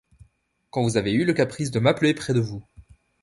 [0.71, 2.63] Quand vous avez eu le caprice de m'appeler près de vous.